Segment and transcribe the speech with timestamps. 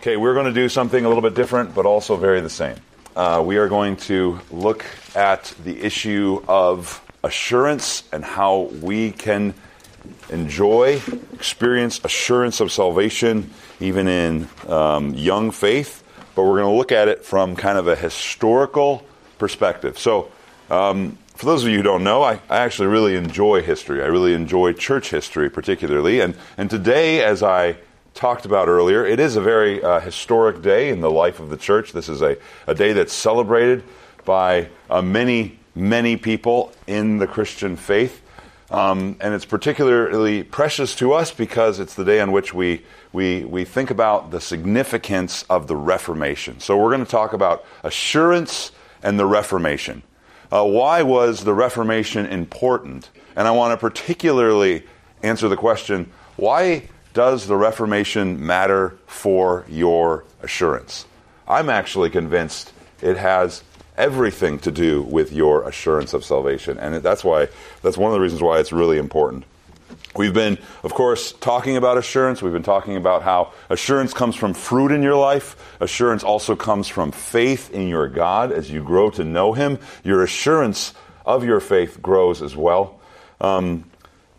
[0.00, 2.76] Okay, we're going to do something a little bit different, but also very the same.
[3.14, 4.82] Uh, we are going to look
[5.14, 9.52] at the issue of assurance and how we can
[10.30, 11.02] enjoy,
[11.34, 16.02] experience assurance of salvation, even in um, young faith.
[16.34, 19.04] But we're going to look at it from kind of a historical
[19.36, 19.98] perspective.
[19.98, 20.32] So,
[20.70, 24.02] um, for those of you who don't know, I, I, actually really enjoy history.
[24.02, 26.20] I really enjoy church history, particularly.
[26.20, 27.76] And, and today, as I
[28.14, 31.56] talked about earlier, it is a very uh, historic day in the life of the
[31.56, 31.92] church.
[31.92, 33.84] This is a, a day that's celebrated
[34.24, 38.22] by uh, many, many people in the Christian faith.
[38.70, 43.44] Um, and it's particularly precious to us because it's the day on which we, we,
[43.44, 46.60] we think about the significance of the Reformation.
[46.60, 48.70] So we're going to talk about assurance
[49.02, 50.02] and the Reformation.
[50.52, 53.10] Uh, why was the Reformation important?
[53.34, 54.84] And I want to particularly
[55.22, 61.06] answer the question why does the Reformation matter for your assurance?
[61.48, 63.62] I'm actually convinced it has
[63.96, 66.78] everything to do with your assurance of salvation.
[66.78, 67.48] And that's why,
[67.82, 69.44] that's one of the reasons why it's really important.
[70.16, 72.42] We've been, of course, talking about assurance.
[72.42, 75.56] We've been talking about how assurance comes from fruit in your life.
[75.80, 79.78] Assurance also comes from faith in your God as you grow to know Him.
[80.02, 82.98] Your assurance of your faith grows as well.
[83.40, 83.84] Um,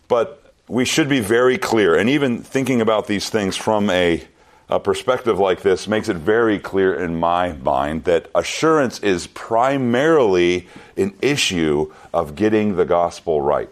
[0.10, 0.41] but
[0.72, 4.24] we should be very clear, and even thinking about these things from a,
[4.70, 10.70] a perspective like this makes it very clear in my mind that assurance is primarily
[10.96, 13.70] an issue of getting the gospel right.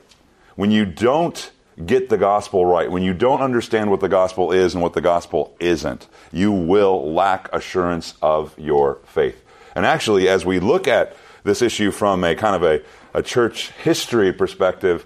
[0.58, 1.50] When you don't
[1.86, 5.00] get the gospel right, when you don't understand what the gospel is and what the
[5.00, 9.42] gospel isn't, you will lack assurance of your faith.
[9.74, 12.82] And actually, as we look at this issue from a kind of a,
[13.14, 15.06] a church history perspective,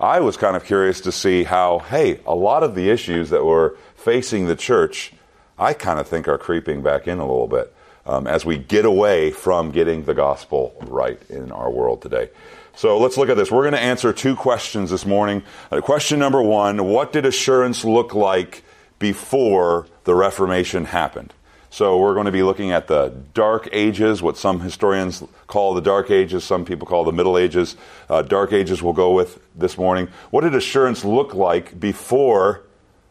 [0.00, 3.44] I was kind of curious to see how, hey, a lot of the issues that
[3.44, 5.12] were facing the church,
[5.58, 7.74] I kind of think are creeping back in a little bit
[8.06, 12.30] um, as we get away from getting the gospel right in our world today.
[12.76, 13.50] So let's look at this.
[13.50, 15.42] We're going to answer two questions this morning.
[15.72, 18.62] Uh, question number one What did assurance look like
[19.00, 21.34] before the Reformation happened?
[21.70, 25.82] So we're going to be looking at the Dark Ages, what some historians call the
[25.82, 27.76] Dark Ages, some people call the Middle Ages.
[28.08, 30.08] Uh, dark Ages we'll go with this morning.
[30.30, 32.62] What did assurance look like before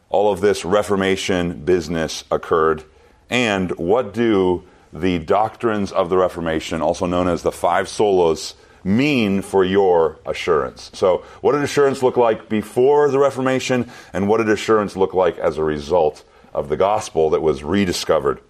[0.08, 2.82] all of this Reformation business occurred?
[3.30, 9.40] And what do the doctrines of the Reformation, also known as the five solas, mean
[9.40, 10.90] for your assurance?
[10.94, 15.38] So, what did assurance look like before the Reformation, and what did assurance look like
[15.38, 18.40] as a result of the gospel that was rediscovered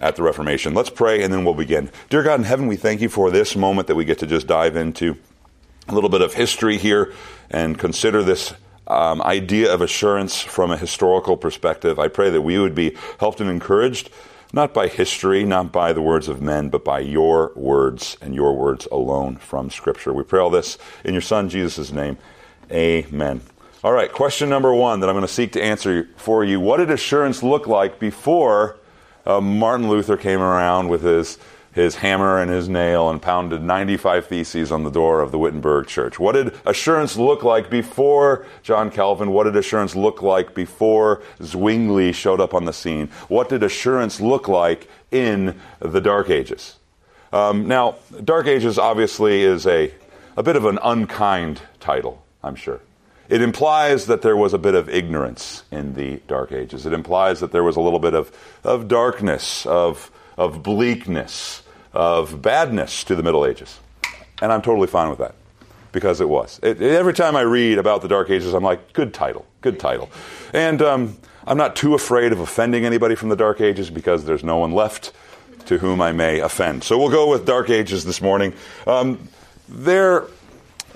[0.00, 0.74] at the Reformation.
[0.74, 1.90] Let's pray and then we'll begin.
[2.10, 4.46] Dear God in heaven, we thank you for this moment that we get to just
[4.46, 5.16] dive into
[5.88, 7.12] a little bit of history here
[7.50, 8.54] and consider this
[8.86, 11.98] um, idea of assurance from a historical perspective.
[11.98, 14.10] I pray that we would be helped and encouraged,
[14.52, 18.54] not by history, not by the words of men, but by your words and your
[18.54, 20.12] words alone from Scripture.
[20.12, 22.18] We pray all this in your Son, Jesus' name.
[22.70, 23.42] Amen.
[23.82, 26.58] All right, question number one that I'm going to seek to answer for you.
[26.58, 28.78] What did assurance look like before
[29.26, 31.38] uh, Martin Luther came around with his
[31.74, 35.88] his hammer and his nail and pounded 95 theses on the door of the Wittenberg
[35.88, 36.20] church.
[36.20, 39.32] What did assurance look like before John Calvin?
[39.32, 43.08] What did assurance look like before Zwingli showed up on the scene?
[43.28, 46.76] What did assurance look like in the Dark Ages?
[47.32, 49.92] Um, now, Dark Ages obviously is a,
[50.36, 52.80] a bit of an unkind title, I'm sure.
[53.28, 56.84] It implies that there was a bit of ignorance in the Dark Ages.
[56.86, 58.30] It implies that there was a little bit of,
[58.62, 61.62] of darkness, of, of bleakness,
[61.92, 63.78] of badness to the Middle Ages.
[64.42, 65.34] And I'm totally fine with that
[65.92, 66.60] because it was.
[66.62, 70.10] It, every time I read about the Dark Ages, I'm like, good title, good title.
[70.52, 74.44] And um, I'm not too afraid of offending anybody from the Dark Ages because there's
[74.44, 75.12] no one left
[75.66, 76.84] to whom I may offend.
[76.84, 78.52] So we'll go with Dark Ages this morning.
[78.86, 79.28] Um,
[79.68, 80.26] there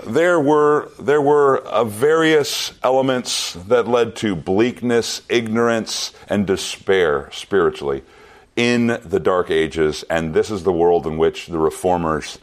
[0.07, 8.03] there were there were uh, various elements that led to bleakness, ignorance, and despair spiritually
[8.57, 12.39] in the Dark Ages, and this is the world in which the reformers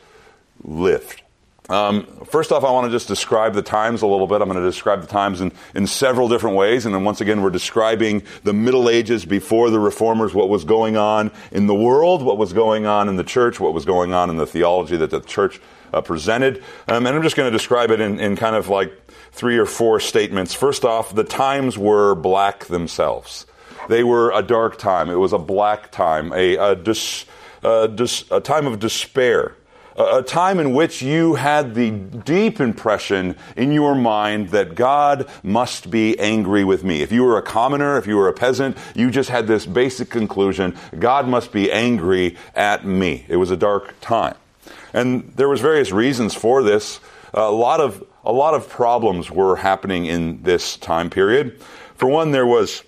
[0.64, 1.22] lived.
[1.68, 4.42] Um, first off, I want to just describe the times a little bit.
[4.42, 6.86] I'm going to describe the times in, in several different ways.
[6.86, 10.96] And then once again, we're describing the Middle Ages before the Reformers, what was going
[10.96, 14.30] on in the world, what was going on in the church, what was going on
[14.30, 15.60] in the theology that the church
[15.94, 16.64] uh, presented.
[16.88, 18.94] Um, and I'm just going to describe it in, in kind of like
[19.32, 20.54] three or four statements.
[20.54, 23.46] First off, the times were black themselves.
[23.90, 25.10] They were a dark time.
[25.10, 27.26] It was a black time, a, a, dis,
[27.64, 29.56] a, dis, a time of despair
[29.98, 35.90] a time in which you had the deep impression in your mind that God must
[35.90, 37.02] be angry with me.
[37.02, 40.10] If you were a commoner, if you were a peasant, you just had this basic
[40.10, 43.26] conclusion, God must be angry at me.
[43.30, 44.36] It was a dark time.
[44.96, 47.02] And there was various reasons for this.
[47.34, 51.60] A lot of a lot of problems were happening in this time period.
[51.96, 52.82] For one, there was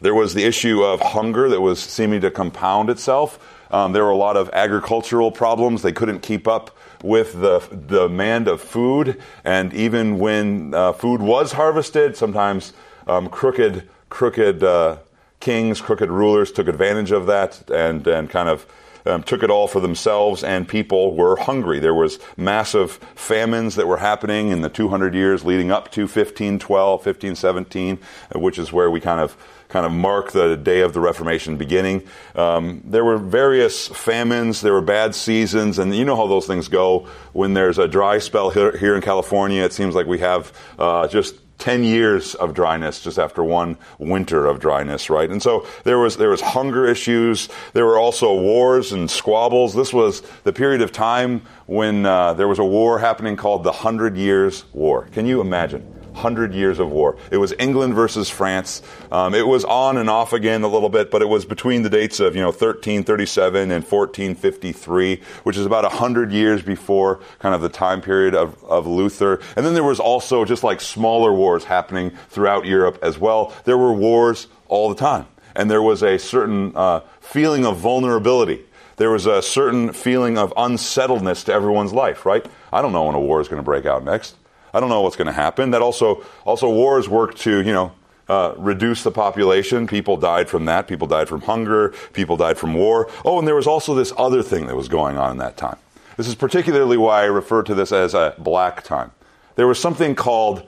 [0.00, 3.40] there was the issue of hunger that was seeming to compound itself.
[3.72, 5.82] Um, there were a lot of agricultural problems.
[5.82, 9.20] They couldn't keep up with the demand of food.
[9.44, 12.72] And even when uh, food was harvested, sometimes
[13.08, 14.98] um, crooked, crooked uh,
[15.40, 18.64] kings, crooked rulers took advantage of that and, and kind of
[19.06, 21.78] um, took it all for themselves, and people were hungry.
[21.78, 27.06] There was massive famines that were happening in the 200 years leading up to 1512,
[27.06, 27.98] 1517,
[28.34, 29.36] which is where we kind of
[29.72, 32.02] kind of mark the day of the Reformation beginning.
[32.36, 36.68] Um, there were various famines, there were bad seasons, and you know how those things
[36.68, 37.08] go.
[37.32, 41.08] When there's a dry spell here, here in California, it seems like we have uh,
[41.08, 45.30] just 10 years of dryness just after one winter of dryness, right?
[45.30, 47.48] And so there was, there was hunger issues.
[47.72, 49.74] There were also wars and squabbles.
[49.74, 53.72] This was the period of time when uh, there was a war happening called the
[53.72, 55.06] Hundred Years' War.
[55.12, 56.01] Can you imagine?
[56.14, 57.16] Hundred Years of War.
[57.30, 58.82] It was England versus France.
[59.10, 61.90] Um, it was on and off again a little bit, but it was between the
[61.90, 67.60] dates of you know 1337 and 1453, which is about hundred years before kind of
[67.60, 69.40] the time period of, of Luther.
[69.56, 73.52] And then there was also just like smaller wars happening throughout Europe as well.
[73.64, 78.62] There were wars all the time, and there was a certain uh, feeling of vulnerability
[78.96, 82.44] there was a certain feeling of unsettledness to everyone's life, right?
[82.72, 84.36] I don't know when a war is going to break out next.
[84.74, 85.70] I don't know what's going to happen.
[85.70, 87.92] That also, also wars work to, you know,
[88.28, 89.86] uh, reduce the population.
[89.86, 90.86] People died from that.
[90.88, 91.92] People died from hunger.
[92.12, 93.10] People died from war.
[93.24, 95.76] Oh, and there was also this other thing that was going on in that time.
[96.16, 99.10] This is particularly why I refer to this as a black time.
[99.56, 100.66] There was something called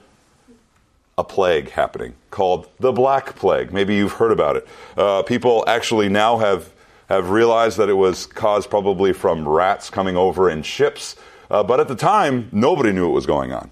[1.17, 3.73] a plague happening, called the Black Plague.
[3.73, 4.69] Maybe you've heard about it.
[4.97, 6.71] Uh, people actually now have
[7.09, 11.17] have realized that it was caused probably from rats coming over in ships.
[11.51, 13.71] Uh, but at the time, nobody knew what was going on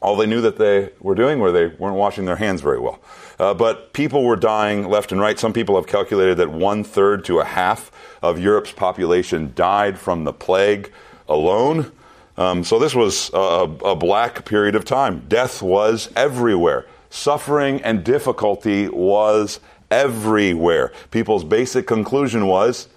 [0.00, 3.00] all they knew that they were doing were they weren't washing their hands very well.
[3.38, 5.38] Uh, but people were dying left and right.
[5.38, 7.90] Some people have calculated that one third to a half
[8.22, 10.92] of Europe's population died from the plague
[11.28, 11.92] alone.
[12.36, 15.24] Um, so this was a, a black period of time.
[15.28, 16.86] Death was everywhere.
[17.08, 19.60] Suffering and difficulty was
[19.90, 20.92] everywhere.
[21.10, 22.88] People's basic conclusion was,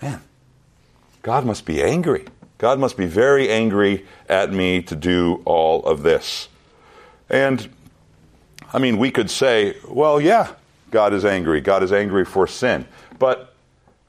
[0.00, 0.22] man,
[1.22, 2.24] God must be angry.
[2.60, 6.50] God must be very angry at me to do all of this.
[7.30, 7.66] And
[8.70, 10.52] I mean, we could say, well, yeah,
[10.90, 11.62] God is angry.
[11.62, 12.86] God is angry for sin.
[13.18, 13.54] But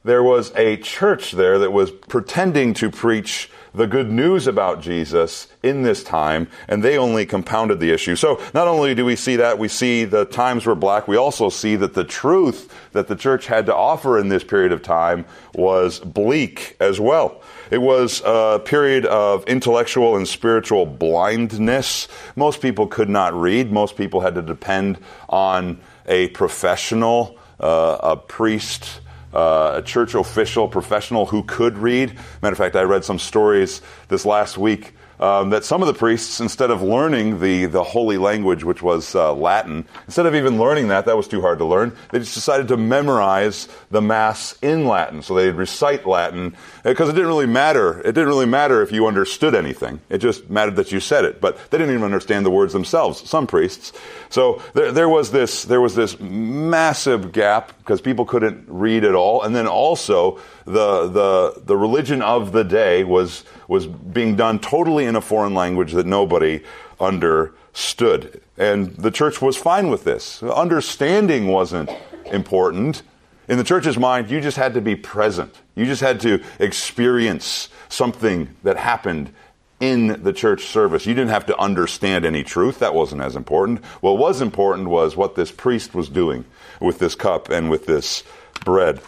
[0.03, 5.47] there was a church there that was pretending to preach the good news about Jesus
[5.63, 8.17] in this time, and they only compounded the issue.
[8.17, 11.47] So not only do we see that, we see the times were black, we also
[11.47, 15.23] see that the truth that the church had to offer in this period of time
[15.53, 17.41] was bleak as well.
[17.71, 22.09] It was a period of intellectual and spiritual blindness.
[22.35, 23.71] Most people could not read.
[23.71, 28.99] Most people had to depend on a professional, uh, a priest,
[29.33, 32.13] uh, a church official, professional who could read.
[32.41, 35.93] Matter of fact, I read some stories this last week um, that some of the
[35.93, 40.57] priests, instead of learning the, the holy language, which was uh, Latin, instead of even
[40.57, 44.57] learning that, that was too hard to learn, they just decided to memorize the Mass
[44.61, 45.21] in Latin.
[45.21, 47.99] So they'd recite Latin, because it didn't really matter.
[47.99, 50.01] It didn't really matter if you understood anything.
[50.09, 51.39] It just mattered that you said it.
[51.39, 53.93] But they didn't even understand the words themselves, some priests.
[54.29, 59.13] So there, there was this, there was this massive gap, because people couldn't read at
[59.13, 59.43] all.
[59.43, 60.39] And then also,
[60.71, 65.53] the, the, the religion of the day was, was being done totally in a foreign
[65.53, 66.63] language that nobody
[66.99, 68.41] understood.
[68.57, 70.41] And the church was fine with this.
[70.43, 71.89] Understanding wasn't
[72.25, 73.03] important.
[73.47, 75.53] In the church's mind, you just had to be present.
[75.75, 79.33] You just had to experience something that happened
[79.79, 81.05] in the church service.
[81.05, 82.79] You didn't have to understand any truth.
[82.79, 83.83] That wasn't as important.
[83.99, 86.45] What was important was what this priest was doing
[86.79, 88.23] with this cup and with this
[88.63, 89.01] bread.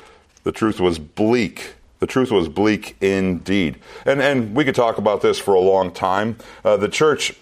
[0.43, 1.75] The truth was bleak.
[1.99, 3.79] The truth was bleak indeed.
[4.05, 6.37] And, and we could talk about this for a long time.
[6.63, 7.33] Uh, the church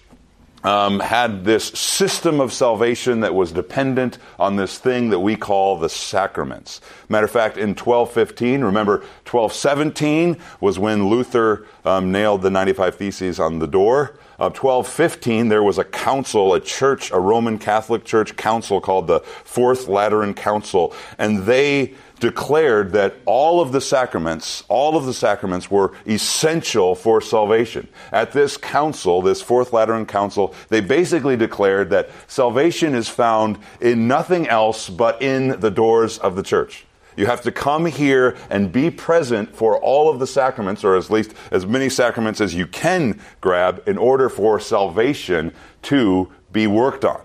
[0.63, 5.77] um, had this system of salvation that was dependent on this thing that we call
[5.77, 6.81] the sacraments.
[7.09, 13.39] Matter of fact, in 1215, remember 1217 was when Luther um, nailed the 95 Theses
[13.39, 14.15] on the door.
[14.37, 19.19] Of 1215, there was a council, a church, a Roman Catholic church council called the
[19.19, 25.69] Fourth Lateran Council, and they declared that all of the sacraments, all of the sacraments
[25.69, 27.89] were essential for salvation.
[28.13, 34.07] At this council, this Fourth Lateran Council, they basically declared that salvation is found in
[34.07, 36.85] nothing else but in the doors of the church.
[37.17, 41.09] You have to come here and be present for all of the sacraments, or at
[41.09, 47.03] least as many sacraments as you can grab, in order for salvation to be worked
[47.03, 47.21] on.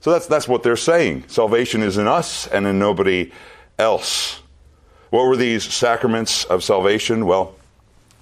[0.00, 1.24] So that's, that's what they're saying.
[1.28, 3.32] Salvation is in us and in nobody else.
[5.10, 7.26] What were these sacraments of salvation?
[7.26, 7.54] Well,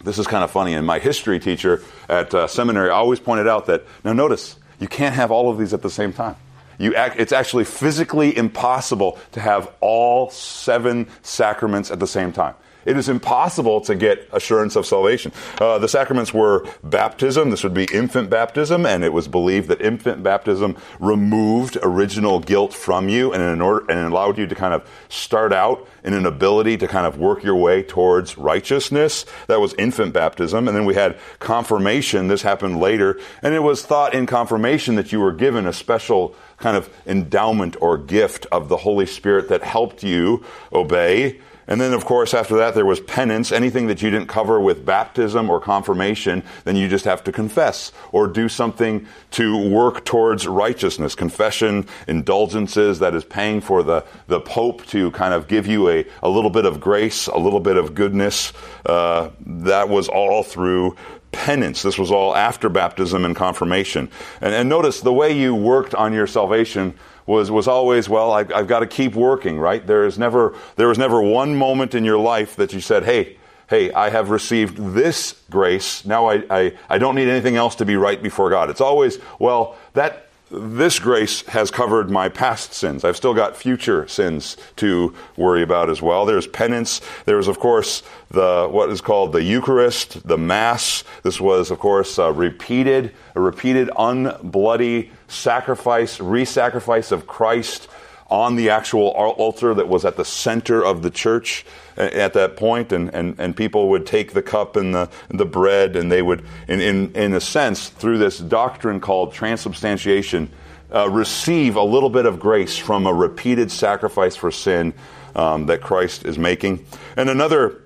[0.05, 0.75] this is kind of funny.
[0.75, 5.15] And my history teacher at uh, seminary always pointed out that, now notice, you can't
[5.15, 6.37] have all of these at the same time.
[6.79, 12.55] You act, it's actually physically impossible to have all seven sacraments at the same time.
[12.85, 15.33] It is impossible to get assurance of salvation.
[15.61, 17.51] Uh, the sacraments were baptism.
[17.51, 22.73] This would be infant baptism, and it was believed that infant baptism removed original guilt
[22.73, 26.77] from you and, order, and allowed you to kind of start out in an ability
[26.79, 29.25] to kind of work your way towards righteousness.
[29.47, 30.67] That was infant baptism.
[30.67, 32.29] And then we had confirmation.
[32.29, 33.19] This happened later.
[33.43, 37.77] And it was thought in confirmation that you were given a special kind of endowment
[37.81, 42.57] or gift of the Holy Spirit that helped you obey and then, of course, after
[42.57, 43.53] that, there was penance.
[43.53, 47.93] Anything that you didn't cover with baptism or confirmation, then you just have to confess
[48.11, 51.15] or do something to work towards righteousness.
[51.15, 56.05] Confession, indulgences, that is paying for the, the Pope to kind of give you a,
[56.23, 58.53] a little bit of grace, a little bit of goodness.
[58.85, 60.97] Uh, that was all through
[61.31, 61.83] penance.
[61.83, 64.11] This was all after baptism and confirmation.
[64.41, 66.95] And, and notice the way you worked on your salvation
[67.27, 69.87] was, was always, well, I've, I've got to keep working, right?
[69.87, 73.37] There is never, there was never one moment in your life that you said, hey,
[73.69, 76.05] hey, I have received this grace.
[76.05, 78.71] Now I, I, I don't need anything else to be right before God.
[78.71, 83.05] It's always, well, that, this grace has covered my past sins.
[83.05, 86.27] I've still got future sins to worry about as well.
[86.27, 87.01] There's penance.
[87.25, 91.05] There's, of course, the what is called the Eucharist, the Mass.
[91.23, 97.89] This was, of course, a repeated, a repeated unbloody sacrifice, re-sacrifice of Christ
[98.29, 102.91] on the actual altar that was at the center of the church at that point,
[102.91, 106.43] and, and, and people would take the cup and the, the bread, and they would,
[106.67, 110.49] in, in, in a sense, through this doctrine called transubstantiation,
[110.95, 114.95] uh, receive a little bit of grace from a repeated sacrifice for sin
[115.35, 116.87] um, that Christ is making.
[117.17, 117.83] And another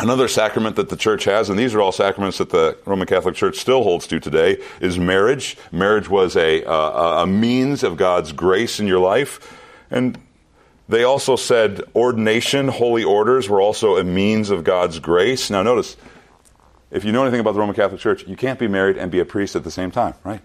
[0.00, 3.34] Another sacrament that the church has, and these are all sacraments that the Roman Catholic
[3.34, 5.56] Church still holds to today, is marriage.
[5.72, 9.60] Marriage was a, uh, a means of God's grace in your life.
[9.90, 10.16] And
[10.88, 15.50] they also said ordination, holy orders, were also a means of God's grace.
[15.50, 15.96] Now, notice,
[16.92, 19.18] if you know anything about the Roman Catholic Church, you can't be married and be
[19.18, 20.40] a priest at the same time, right?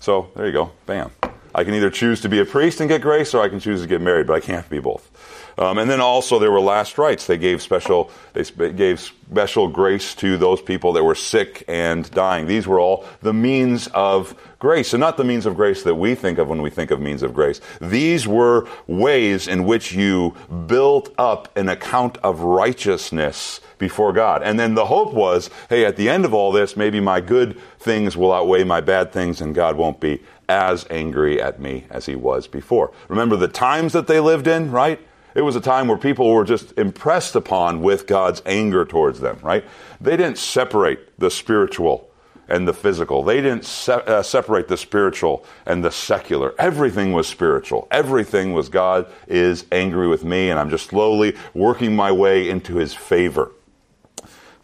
[0.00, 0.70] So, there you go.
[0.84, 1.10] Bam.
[1.54, 3.80] I can either choose to be a priest and get grace, or I can choose
[3.80, 5.10] to get married, but I can't be both.
[5.58, 7.26] Um, and then also there were last rites.
[7.26, 12.46] They gave special they gave special grace to those people that were sick and dying.
[12.46, 16.14] These were all the means of grace, and not the means of grace that we
[16.14, 17.60] think of when we think of means of grace.
[17.80, 20.34] These were ways in which you
[20.66, 24.42] built up an account of righteousness before God.
[24.42, 27.60] And then the hope was, hey, at the end of all this, maybe my good
[27.80, 32.06] things will outweigh my bad things, and God won't be as angry at me as
[32.06, 32.92] he was before.
[33.08, 35.00] Remember the times that they lived in, right?
[35.34, 39.38] It was a time where people were just impressed upon with God's anger towards them,
[39.42, 39.64] right?
[40.00, 42.08] They didn't separate the spiritual
[42.48, 43.22] and the physical.
[43.22, 46.54] They didn't se- uh, separate the spiritual and the secular.
[46.58, 47.88] Everything was spiritual.
[47.90, 52.76] Everything was God is angry with me, and I'm just slowly working my way into
[52.76, 53.52] his favor.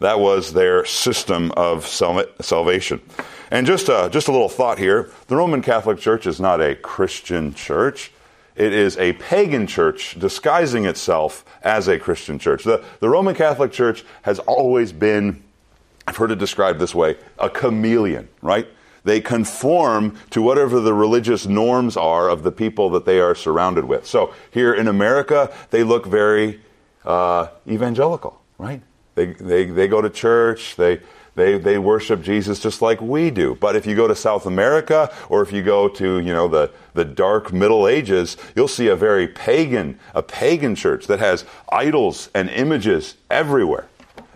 [0.00, 3.00] That was their system of sal- salvation.
[3.50, 6.74] And just a, just a little thought here the Roman Catholic Church is not a
[6.74, 8.12] Christian church.
[8.58, 12.64] It is a pagan church disguising itself as a Christian church.
[12.64, 15.44] The, the Roman Catholic Church has always been,
[16.08, 18.66] I've heard it described this way, a chameleon, right?
[19.04, 23.84] They conform to whatever the religious norms are of the people that they are surrounded
[23.84, 24.06] with.
[24.06, 26.60] So here in America, they look very
[27.04, 28.82] uh, evangelical, right?
[29.14, 31.00] They, they, they go to church, they,
[31.38, 33.54] they, they worship Jesus just like we do.
[33.54, 36.70] But if you go to South America or if you go to, you know, the,
[36.94, 42.28] the dark Middle Ages, you'll see a very pagan, a pagan church that has idols
[42.34, 43.86] and images everywhere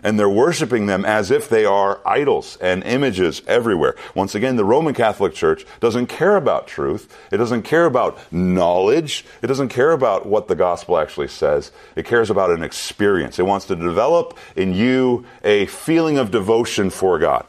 [0.03, 3.95] and they're worshiping them as if they are idols and images everywhere.
[4.13, 7.17] Once again, the Roman Catholic Church doesn't care about truth.
[7.31, 9.25] It doesn't care about knowledge.
[9.41, 11.71] It doesn't care about what the gospel actually says.
[11.95, 13.39] It cares about an experience.
[13.39, 17.45] It wants to develop in you a feeling of devotion for God.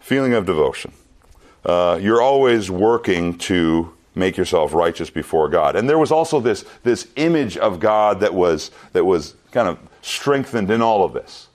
[0.00, 0.92] Feeling of devotion.
[1.64, 5.76] Uh, you're always working to make yourself righteous before God.
[5.76, 9.78] And there was also this, this image of God that was, that was kind of
[10.02, 11.48] strengthened in all of this.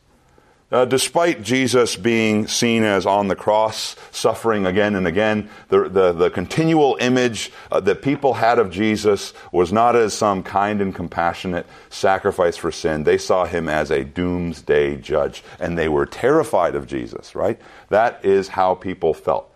[0.74, 6.12] Uh, despite Jesus being seen as on the cross, suffering again and again, the, the,
[6.14, 10.96] the continual image uh, that people had of Jesus was not as some kind and
[10.96, 13.04] compassionate sacrifice for sin.
[13.04, 17.62] They saw him as a doomsday judge, and they were terrified of Jesus, right?
[17.90, 19.54] That is how people felt.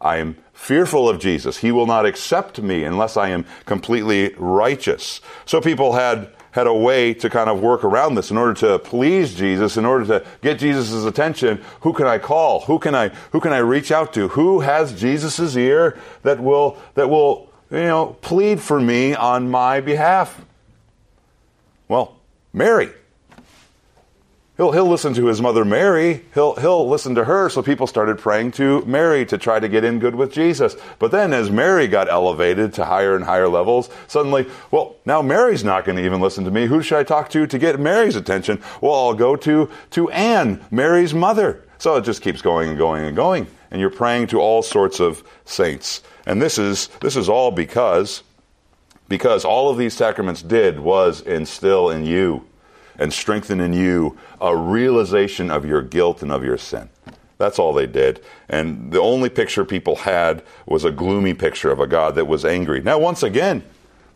[0.00, 1.56] I am fearful of Jesus.
[1.58, 5.20] He will not accept me unless I am completely righteous.
[5.46, 8.78] So people had had a way to kind of work around this in order to
[8.78, 11.62] please Jesus, in order to get Jesus' attention.
[11.82, 12.60] Who can I call?
[12.62, 14.28] Who can I who can I reach out to?
[14.28, 19.80] Who has Jesus' ear that will that will you know plead for me on my
[19.80, 20.44] behalf?
[21.88, 22.16] Well,
[22.52, 22.90] Mary.
[24.60, 26.22] He'll, he'll listen to his mother Mary.
[26.34, 27.48] He'll, he'll listen to her.
[27.48, 30.76] So people started praying to Mary to try to get in good with Jesus.
[30.98, 35.64] But then as Mary got elevated to higher and higher levels, suddenly, well, now Mary's
[35.64, 36.66] not going to even listen to me.
[36.66, 38.62] Who should I talk to to get Mary's attention?
[38.82, 41.64] Well, I'll go to, to Anne, Mary's mother.
[41.78, 43.46] So it just keeps going and going and going.
[43.70, 46.02] And you're praying to all sorts of saints.
[46.26, 48.22] And this is, this is all because,
[49.08, 52.44] because all of these sacraments did was instill in you
[53.00, 56.88] and strengthen in you a realization of your guilt and of your sin.
[57.38, 58.22] That's all they did.
[58.50, 62.44] And the only picture people had was a gloomy picture of a God that was
[62.44, 62.82] angry.
[62.82, 63.64] Now, once again,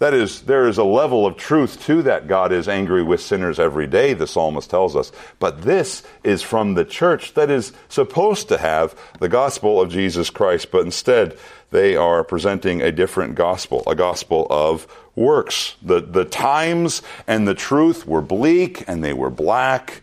[0.04, 3.58] that is, there is a level of truth to that God is angry with sinners
[3.58, 5.10] every day, the psalmist tells us.
[5.38, 10.28] But this is from the church that is supposed to have the gospel of Jesus
[10.28, 11.38] Christ, but instead
[11.70, 15.76] they are presenting a different gospel, a gospel of works.
[15.80, 20.02] The, the times and the truth were bleak and they were black.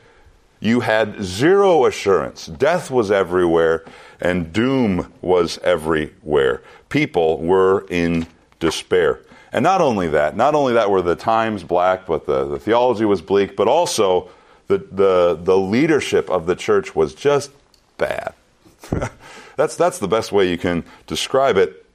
[0.60, 2.48] You had zero assurance.
[2.48, 3.86] Death was everywhere
[4.20, 6.64] and doom was everywhere.
[6.90, 8.26] People were in
[8.60, 9.20] despair.
[9.54, 13.06] And not only that, not only that were the times black, but the, the theology
[13.06, 14.30] was bleak, but also
[14.68, 17.52] the, the, the leadership of the church was just
[17.98, 18.34] bad.
[19.58, 21.86] that's, that's the best way you can describe it.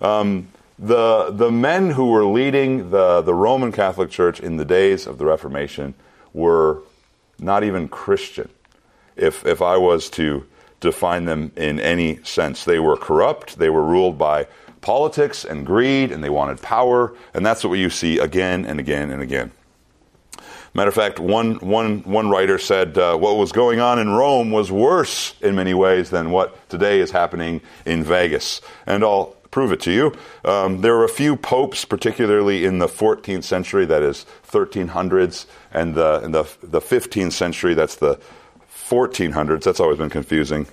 [0.00, 0.48] Um,
[0.78, 5.18] the, the men who were leading the, the Roman Catholic Church in the days of
[5.18, 5.94] the Reformation
[6.32, 6.82] were
[7.38, 8.48] not even Christian,
[9.16, 10.46] if, if I was to
[10.80, 12.64] define them in any sense.
[12.64, 14.46] They were corrupt, they were ruled by
[14.84, 19.10] politics and greed, and they wanted power, and that's what you see again and again
[19.10, 19.50] and again.
[20.74, 24.50] Matter of fact, one, one, one writer said uh, what was going on in Rome
[24.50, 28.60] was worse in many ways than what today is happening in Vegas.
[28.84, 30.12] And I'll prove it to you.
[30.44, 35.94] Um, there were a few popes, particularly in the 14th century, that is 1300s, and
[35.94, 38.20] the, in the, the 15th century, that's the
[38.90, 39.62] 1400s.
[39.62, 40.66] That's always been confusing.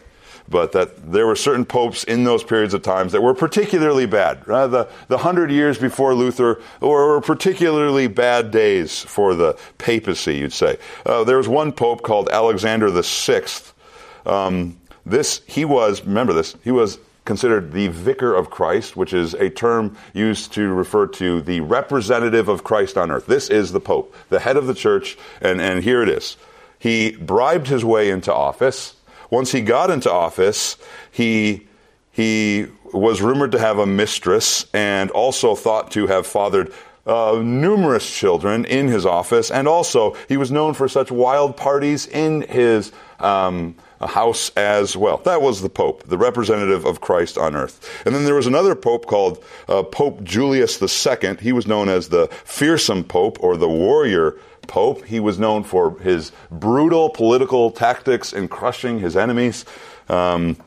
[0.51, 4.43] But that there were certain popes in those periods of times that were particularly bad.
[4.47, 10.53] Uh, the, the hundred years before Luther were particularly bad days for the papacy, you'd
[10.53, 10.77] say.
[11.05, 13.73] Uh, there was one pope called Alexander the Sixth.
[14.25, 19.33] Um, this, he was, remember this, he was considered the vicar of Christ, which is
[19.35, 23.25] a term used to refer to the representative of Christ on earth.
[23.25, 26.35] This is the Pope, the head of the church, and, and here it is.
[26.77, 28.95] He bribed his way into office.
[29.31, 30.77] Once he got into office,
[31.09, 31.67] he,
[32.11, 36.71] he was rumored to have a mistress and also thought to have fathered
[37.05, 42.05] uh, numerous children in his office, and also he was known for such wild parties
[42.05, 45.17] in his um, house as well.
[45.17, 48.03] That was the Pope, the representative of Christ on earth.
[48.05, 51.37] And then there was another Pope called uh, Pope Julius II.
[51.39, 55.05] He was known as the fearsome Pope or the warrior Pope.
[55.05, 59.65] He was known for his brutal political tactics in crushing his enemies.
[60.09, 60.57] Um,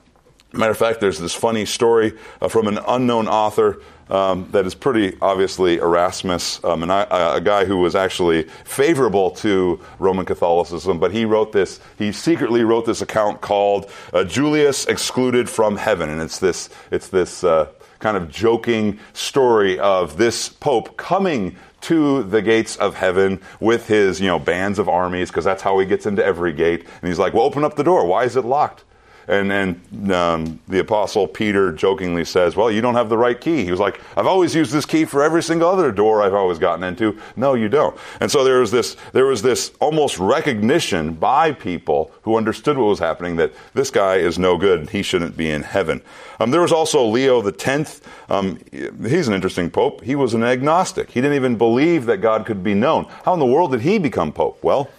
[0.52, 3.80] matter of fact, there's this funny story uh, from an unknown author
[4.10, 9.80] um, that is pretty obviously Erasmus, um, and a guy who was actually favorable to
[9.98, 15.48] Roman Catholicism, but he wrote this, he secretly wrote this account called uh, Julius Excluded
[15.48, 20.96] from Heaven, and it's this, it's this uh, kind of joking story of this pope
[20.96, 25.62] coming to the gates of heaven with his, you know, bands of armies, because that's
[25.62, 26.86] how he gets into every gate.
[27.00, 28.06] And he's like, well, open up the door.
[28.06, 28.84] Why is it locked?
[29.28, 33.64] And, and um, the apostle Peter jokingly says, Well, you don't have the right key.
[33.64, 36.58] He was like, I've always used this key for every single other door I've always
[36.58, 37.18] gotten into.
[37.36, 37.96] No, you don't.
[38.20, 42.86] And so there was this, there was this almost recognition by people who understood what
[42.86, 44.90] was happening that this guy is no good.
[44.90, 46.02] He shouldn't be in heaven.
[46.40, 48.00] Um, there was also Leo X.
[48.28, 50.02] Um, he's an interesting pope.
[50.02, 51.10] He was an agnostic.
[51.10, 53.04] He didn't even believe that God could be known.
[53.24, 54.62] How in the world did he become pope?
[54.62, 54.90] Well,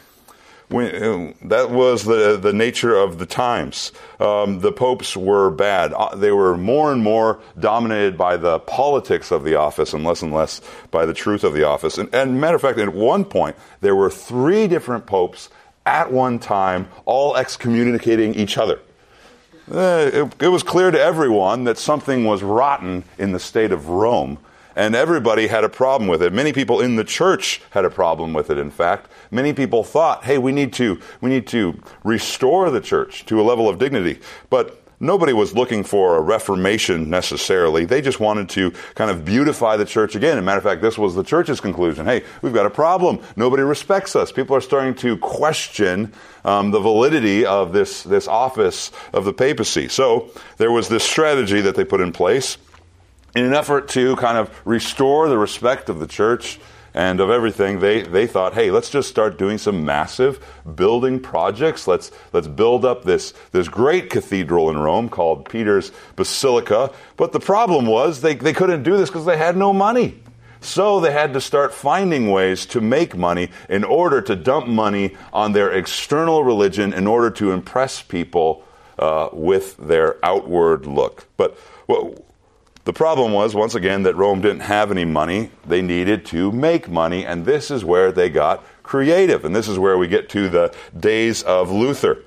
[0.69, 3.91] when, that was the, the nature of the times.
[4.19, 5.93] Um, the popes were bad.
[5.93, 10.21] Uh, they were more and more dominated by the politics of the office and less
[10.21, 11.97] and less by the truth of the office.
[11.97, 15.49] And, and matter of fact, at one point, there were three different popes
[15.86, 18.80] at one time, all excommunicating each other.
[19.71, 23.89] Uh, it, it was clear to everyone that something was rotten in the state of
[23.89, 24.39] Rome
[24.75, 26.34] and everybody had a problem with it.
[26.34, 29.10] Many people in the church had a problem with it, in fact.
[29.31, 33.43] Many people thought, hey, we need to, we need to restore the church to a
[33.43, 34.19] level of dignity.
[34.49, 37.85] But nobody was looking for a reformation necessarily.
[37.85, 40.38] They just wanted to kind of beautify the church again.
[40.38, 42.05] As a matter of fact, this was the church's conclusion.
[42.05, 43.19] Hey, we've got a problem.
[43.35, 44.31] Nobody respects us.
[44.31, 49.88] People are starting to question um, the validity of this, this office of the papacy.
[49.88, 52.57] So there was this strategy that they put in place
[53.35, 56.59] in an effort to kind of restore the respect of the church
[56.95, 60.39] and of everything, they, they thought, hey, let's just start doing some massive
[60.75, 61.89] building projects.
[61.89, 66.93] Let's, let's build up this, this great cathedral in Rome called Peter's Basilica.
[67.17, 70.21] But the problem was they, they couldn't do this because they had no money.
[70.62, 75.17] So they had to start finding ways to make money in order to dump money
[75.34, 78.63] on their external religion in order to impress people
[78.97, 81.27] uh, with their outward look.
[81.36, 82.15] But well,
[82.85, 85.49] the problem was, once again, that Rome didn't have any money.
[85.67, 89.43] They needed to make money, and this is where they got creative.
[89.43, 92.23] And this is where we get to the days of Luther.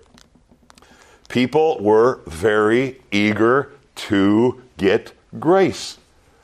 [1.29, 5.99] People were very eager to get grace.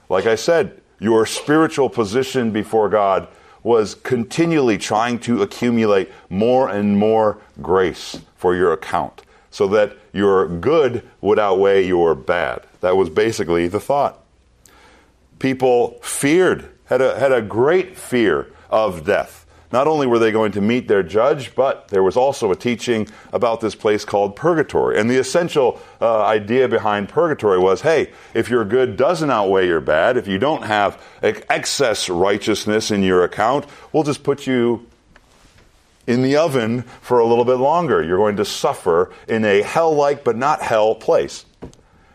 [0.08, 3.26] Like I said, your spiritual position before God
[3.64, 10.48] was continually trying to accumulate more and more grace for your account so that your
[10.48, 12.64] good would outweigh your bad.
[12.80, 14.24] That was basically the thought.
[15.38, 19.44] People feared, had a, had a great fear of death.
[19.72, 23.08] Not only were they going to meet their judge, but there was also a teaching
[23.32, 25.00] about this place called purgatory.
[25.00, 29.80] And the essential uh, idea behind purgatory was hey, if your good doesn't outweigh your
[29.80, 34.86] bad, if you don't have excess righteousness in your account, we'll just put you
[36.06, 38.02] in the oven for a little bit longer.
[38.02, 41.44] You're going to suffer in a hell like but not hell place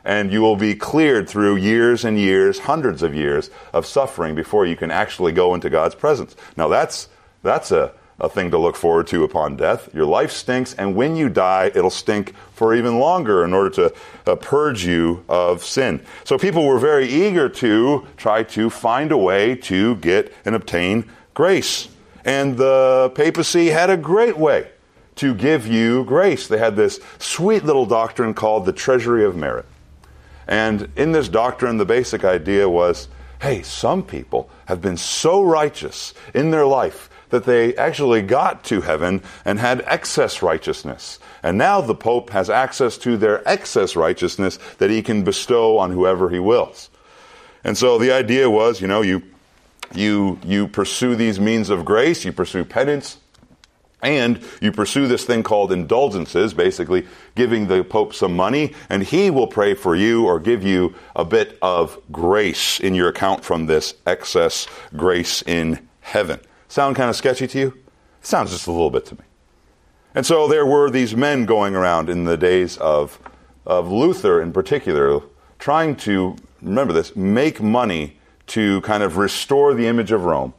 [0.09, 4.65] and you will be cleared through years and years, hundreds of years of suffering before
[4.65, 6.35] you can actually go into God's presence.
[6.57, 7.09] Now that's
[7.43, 9.93] that's a, a thing to look forward to upon death.
[9.93, 13.93] Your life stinks, and when you die, it'll stink for even longer in order to
[14.25, 16.01] uh, purge you of sin.
[16.23, 21.09] So people were very eager to try to find a way to get and obtain
[21.33, 21.87] grace.
[22.25, 24.69] And the papacy had a great way
[25.15, 26.47] to give you grace.
[26.47, 29.65] They had this sweet little doctrine called the treasury of merit.
[30.47, 33.07] And in this doctrine, the basic idea was
[33.41, 38.81] hey, some people have been so righteous in their life that they actually got to
[38.81, 41.19] heaven and had excess righteousness.
[41.41, 45.91] And now the Pope has access to their excess righteousness that he can bestow on
[45.91, 46.89] whoever he wills.
[47.63, 49.23] And so the idea was, you know, you
[49.93, 53.17] you you pursue these means of grace, you pursue penance,
[54.01, 59.29] and you pursue this thing called indulgences, basically giving the Pope some money, and he
[59.29, 63.65] will pray for you or give you a bit of grace in your account from
[63.65, 66.39] this excess grace in heaven.
[66.67, 67.73] Sound kind of sketchy to you?
[68.21, 69.21] sounds just a little bit to me.
[70.15, 73.19] And so there were these men going around in the days of,
[73.65, 75.21] of Luther in particular,
[75.59, 78.18] trying to, remember this, make money
[78.49, 80.53] to kind of restore the image of Rome,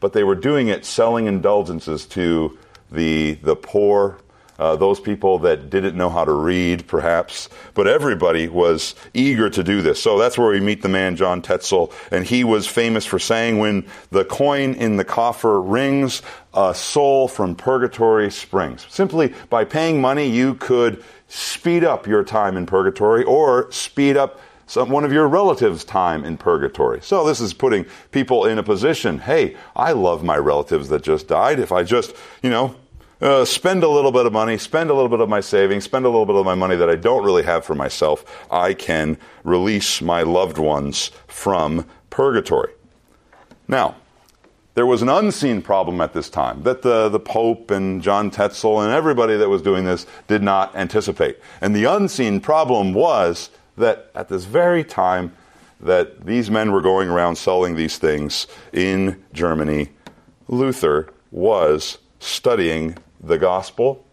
[0.00, 2.58] but they were doing it selling indulgences to
[2.90, 4.18] the, the poor,
[4.58, 7.48] uh, those people that didn't know how to read, perhaps.
[7.74, 10.02] But everybody was eager to do this.
[10.02, 11.92] So that's where we meet the man, John Tetzel.
[12.10, 16.22] And he was famous for saying, when the coin in the coffer rings,
[16.54, 18.86] a soul from purgatory springs.
[18.88, 24.40] Simply by paying money, you could speed up your time in purgatory or speed up
[24.66, 27.00] some, one of your relatives' time in purgatory.
[27.00, 31.28] So this is putting people in a position, hey, I love my relatives that just
[31.28, 31.58] died.
[31.60, 32.74] If I just, you know,
[33.20, 36.04] uh, spend a little bit of money, spend a little bit of my savings, spend
[36.04, 39.16] a little bit of my money that I don't really have for myself, I can
[39.44, 42.72] release my loved ones from purgatory.
[43.68, 43.96] Now,
[44.74, 48.82] there was an unseen problem at this time that the, the Pope and John Tetzel
[48.82, 51.38] and everybody that was doing this did not anticipate.
[51.62, 55.32] And the unseen problem was that at this very time
[55.80, 59.90] that these men were going around selling these things in Germany,
[60.48, 64.04] Luther was studying the gospel.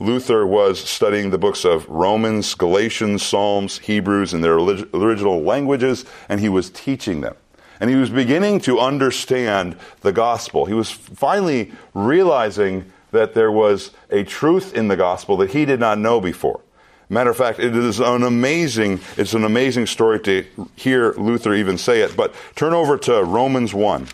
[0.00, 6.40] Luther was studying the books of Romans, Galatians, Psalms, Hebrews in their original languages, and
[6.40, 7.36] he was teaching them.
[7.78, 10.66] And he was beginning to understand the gospel.
[10.66, 15.78] He was finally realizing that there was a truth in the gospel that he did
[15.78, 16.60] not know before.
[17.08, 21.76] Matter of fact, it is an amazing, it's an amazing story to hear Luther even
[21.76, 22.16] say it.
[22.16, 24.08] But turn over to Romans 1.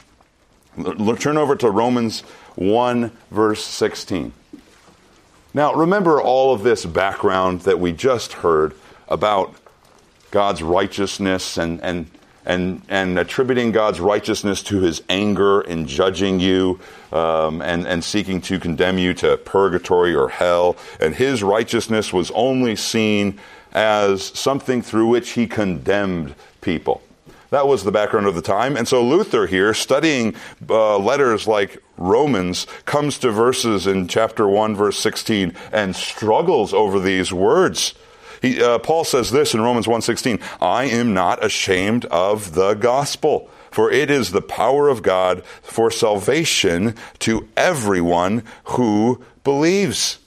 [1.19, 2.21] Turn over to Romans
[2.57, 4.33] 1, verse 16.
[5.55, 8.75] Now, remember all of this background that we just heard
[9.09, 9.55] about
[10.31, 12.11] God's righteousness and, and
[12.49, 16.81] and, and attributing God's righteousness to his anger in judging you
[17.13, 20.77] um, and, and seeking to condemn you to purgatory or hell.
[20.99, 23.39] And his righteousness was only seen
[23.73, 27.03] as something through which he condemned people.
[27.51, 28.77] That was the background of the time.
[28.77, 30.35] And so Luther here, studying
[30.69, 36.99] uh, letters like Romans, comes to verses in chapter 1, verse 16, and struggles over
[36.99, 37.95] these words.
[38.41, 43.49] He, uh, Paul says this in Romans 1:16, "I am not ashamed of the gospel,
[43.71, 50.19] for it is the power of God for salvation to everyone who believes.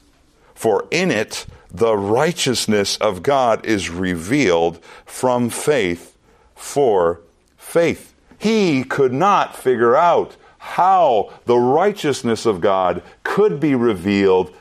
[0.53, 6.15] For in it the righteousness of God is revealed from faith
[6.55, 7.21] for
[7.57, 14.51] faith." He could not figure out how the righteousness of God could be revealed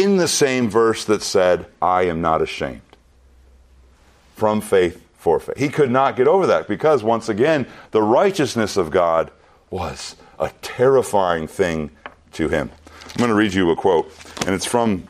[0.00, 2.80] in the same verse that said, I am not ashamed.
[4.34, 5.58] From faith for faith.
[5.58, 9.30] He could not get over that because, once again, the righteousness of God
[9.68, 11.90] was a terrifying thing
[12.32, 12.70] to him.
[13.10, 14.10] I'm going to read you a quote,
[14.46, 15.06] and it's from,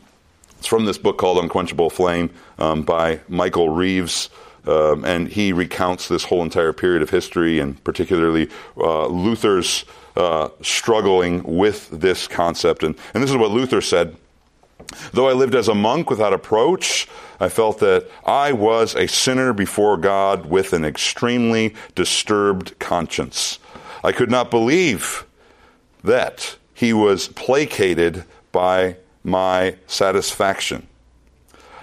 [0.57, 4.29] it's from this book called Unquenchable Flame um, by Michael Reeves.
[4.67, 10.49] Um, and he recounts this whole entire period of history, and particularly uh, Luther's uh,
[10.61, 12.83] struggling with this concept.
[12.83, 14.17] And, and this is what Luther said
[15.13, 17.07] Though I lived as a monk without approach,
[17.39, 23.59] I felt that I was a sinner before God with an extremely disturbed conscience.
[24.03, 25.25] I could not believe
[26.03, 30.87] that he was placated by my satisfaction.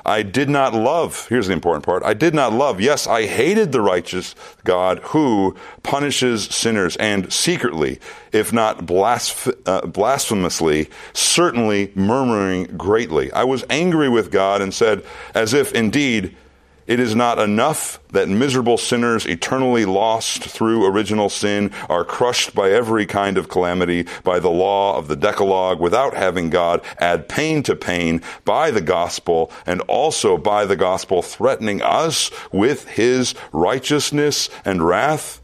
[0.08, 3.72] I did not love, here's the important part I did not love, yes, I hated
[3.72, 8.00] the righteous God who punishes sinners and secretly,
[8.32, 13.30] if not blasph- uh, blasphemously, certainly murmuring greatly.
[13.32, 16.34] I was angry with God and said, as if indeed
[16.88, 22.70] it is not enough that miserable sinners eternally lost through original sin are crushed by
[22.70, 27.62] every kind of calamity by the law of the Decalogue without having God add pain
[27.64, 34.48] to pain by the gospel and also by the gospel threatening us with his righteousness
[34.64, 35.42] and wrath.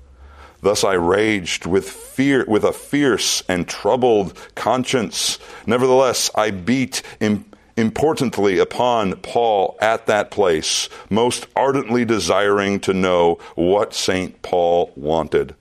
[0.62, 5.38] Thus I raged with fear, with a fierce and troubled conscience.
[5.66, 7.44] Nevertheless, I beat in
[7.76, 14.40] importantly upon Paul at that place, most ardently desiring to know what St.
[14.42, 15.54] Paul wanted.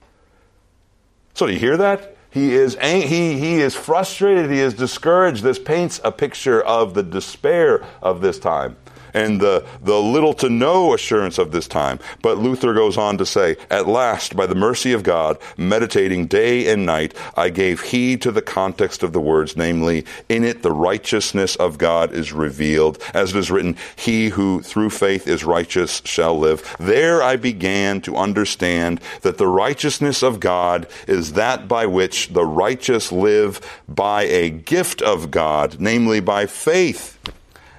[1.34, 2.16] So, do you hear that?
[2.30, 5.42] He is, he, he is frustrated, he is discouraged.
[5.42, 8.76] This paints a picture of the despair of this time
[9.14, 11.98] and the, the little to no assurance of this time.
[12.20, 16.70] But Luther goes on to say, At last, by the mercy of God, meditating day
[16.70, 20.72] and night, I gave heed to the context of the words, namely, in it the
[20.72, 23.02] righteousness of God is revealed.
[23.14, 26.76] As it is written, He who through faith is righteous shall live.
[26.78, 32.44] There I began to understand that the righteousness of God is that by which the
[32.44, 37.18] righteous live by a gift of God, namely by faith.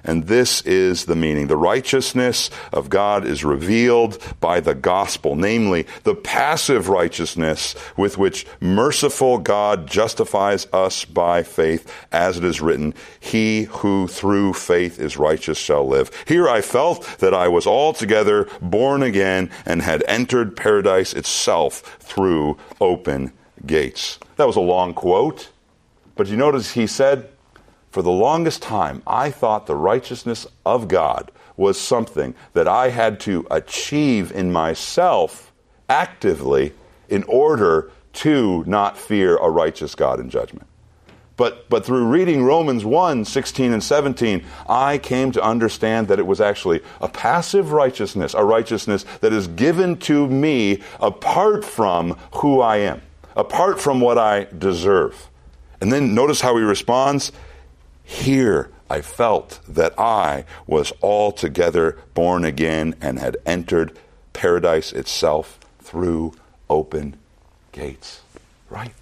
[0.05, 1.47] And this is the meaning.
[1.47, 8.45] The righteousness of God is revealed by the gospel, namely the passive righteousness with which
[8.59, 15.17] merciful God justifies us by faith, as it is written, He who through faith is
[15.17, 16.11] righteous shall live.
[16.27, 22.57] Here I felt that I was altogether born again and had entered paradise itself through
[22.79, 23.33] open
[23.65, 24.19] gates.
[24.35, 25.49] That was a long quote,
[26.15, 27.29] but you notice he said,
[27.95, 33.21] for the longest time, I thought the righteousness of God was something that I had
[33.21, 35.53] to achieve in myself
[35.87, 36.73] actively
[37.07, 40.67] in order to not fear a righteous God in judgment.
[41.37, 46.27] But, but through reading Romans 1 16 and 17, I came to understand that it
[46.27, 52.59] was actually a passive righteousness, a righteousness that is given to me apart from who
[52.59, 53.01] I am,
[53.37, 55.29] apart from what I deserve.
[55.79, 57.31] And then notice how he responds
[58.05, 63.97] here I felt that I was altogether born again and had entered
[64.31, 66.33] paradise itself through
[66.69, 67.17] open
[67.71, 68.21] gates.
[68.69, 68.93] Right?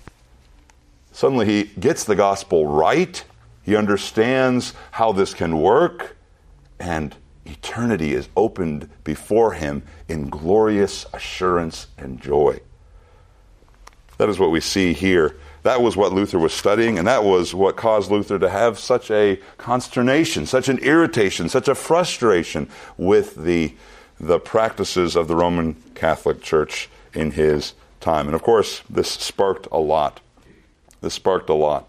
[1.11, 3.23] Suddenly he gets the gospel right.
[3.63, 6.15] He understands how this can work,
[6.79, 12.59] and eternity is opened before him in glorious assurance and joy.
[14.17, 17.55] That is what we see here That was what Luther was studying, and that was
[17.55, 23.35] what caused Luther to have such a consternation, such an irritation, such a frustration with
[23.35, 23.73] the,
[24.19, 28.27] the practices of the Roman Catholic Church in his time.
[28.27, 30.19] And of course, this sparked a lot.
[30.99, 31.87] This sparked a lot.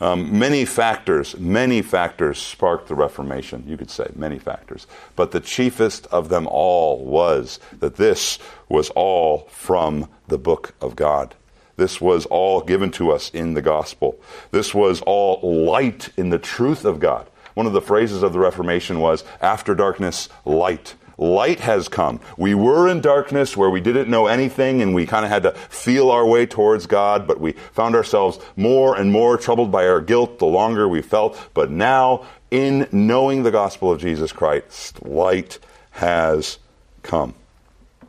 [0.00, 4.86] Um, many factors, many factors sparked the Reformation, you could say, many factors.
[5.14, 8.38] But the chiefest of them all was that this
[8.68, 11.34] was all from the book of God.
[11.76, 14.18] This was all given to us in the gospel.
[14.50, 17.28] This was all light in the truth of God.
[17.54, 20.94] One of the phrases of the Reformation was, after darkness, light.
[21.16, 22.20] Light has come.
[22.36, 25.52] We were in darkness where we didn't know anything and we kind of had to
[25.52, 30.00] feel our way towards God, but we found ourselves more and more troubled by our
[30.00, 31.38] guilt the longer we felt.
[31.54, 35.60] But now, in knowing the gospel of Jesus Christ, light
[35.92, 36.58] has
[37.02, 37.34] come.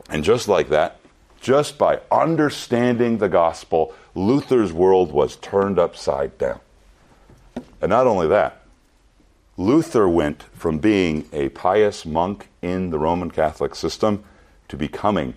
[0.09, 0.99] And just like that,
[1.45, 6.59] just by understanding the gospel, Luther's world was turned upside down.
[7.79, 8.63] And not only that,
[9.55, 14.23] Luther went from being a pious monk in the Roman Catholic system
[14.69, 15.35] to becoming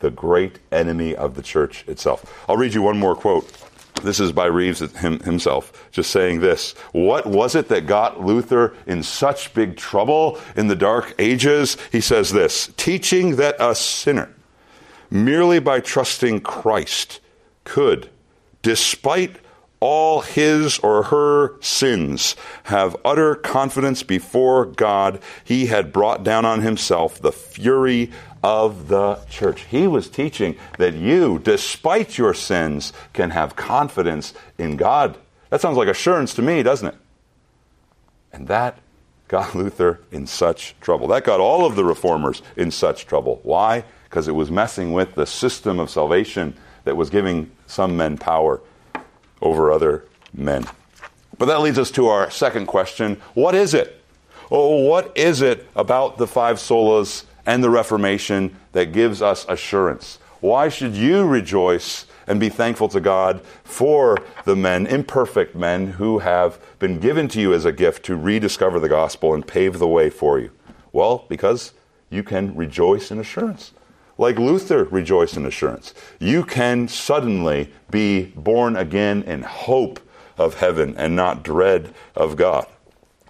[0.00, 2.44] the great enemy of the church itself.
[2.46, 3.50] I'll read you one more quote.
[4.02, 6.72] This is by Reeves himself, just saying this.
[6.92, 11.78] What was it that got Luther in such big trouble in the Dark Ages?
[11.90, 14.34] He says this teaching that a sinner
[15.10, 17.20] merely by trusting Christ
[17.64, 18.08] could,
[18.62, 19.36] despite
[19.80, 26.60] all his or her sins, have utter confidence before God he had brought down on
[26.60, 28.10] himself the fury
[28.42, 29.62] of the church.
[29.62, 35.16] He was teaching that you, despite your sins, can have confidence in God.
[35.50, 36.94] That sounds like assurance to me, doesn't it?
[38.32, 38.78] And that
[39.28, 41.08] got Luther in such trouble.
[41.08, 43.40] That got all of the reformers in such trouble.
[43.42, 43.84] Why?
[44.10, 48.60] Because it was messing with the system of salvation that was giving some men power
[49.40, 50.66] over other men.
[51.38, 54.02] But that leads us to our second question what is it?
[54.50, 60.18] Oh, what is it about the five solas and the Reformation that gives us assurance?
[60.40, 66.18] Why should you rejoice and be thankful to God for the men, imperfect men, who
[66.18, 69.86] have been given to you as a gift to rediscover the gospel and pave the
[69.86, 70.50] way for you?
[70.92, 71.74] Well, because
[72.08, 73.72] you can rejoice in assurance
[74.20, 75.94] like Luther rejoiced in assurance.
[76.18, 79.98] You can suddenly be born again in hope
[80.36, 82.66] of heaven and not dread of God.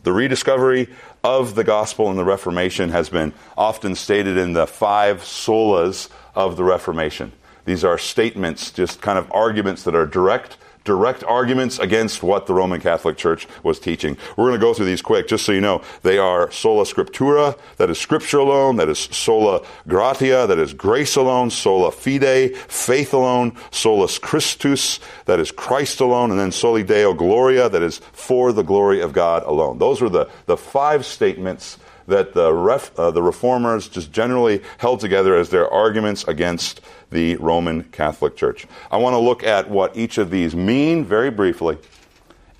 [0.02, 0.88] The rediscovery
[1.22, 6.56] of the gospel in the Reformation has been often stated in the five solas of
[6.56, 7.30] the Reformation.
[7.66, 10.56] These are statements, just kind of arguments that are direct
[10.90, 14.16] direct arguments against what the Roman Catholic Church was teaching.
[14.36, 15.82] We're going to go through these quick, just so you know.
[16.02, 21.14] They are sola scriptura, that is scripture alone, that is sola gratia, that is grace
[21.14, 27.14] alone, sola fide, faith alone, solus Christus, that is Christ alone, and then soli deo
[27.14, 29.78] gloria, that is for the glory of God alone.
[29.78, 34.98] Those were the, the five statements that the, ref, uh, the reformers just generally held
[34.98, 38.66] together as their arguments against the Roman Catholic Church.
[38.90, 41.78] I want to look at what each of these mean very briefly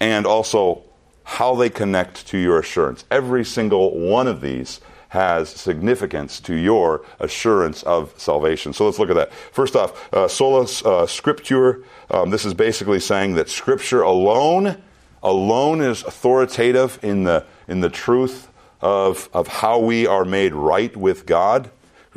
[0.00, 0.82] and also
[1.24, 3.04] how they connect to your assurance.
[3.10, 8.72] Every single one of these has significance to your assurance of salvation.
[8.72, 9.32] So let's look at that.
[9.32, 11.82] First off, uh, sola uh, scriptura.
[12.10, 14.80] Um, this is basically saying that Scripture alone,
[15.22, 18.48] alone is authoritative in the in the truth
[18.80, 21.70] of of how we are made right with God.